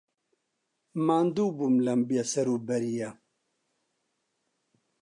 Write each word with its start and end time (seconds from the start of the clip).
ماندوو 1.05 1.55
بووم 1.57 1.75
لەم 1.85 2.01
بێسەروبەرییە. 2.09 3.09